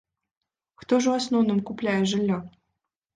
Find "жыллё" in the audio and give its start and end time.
2.13-2.39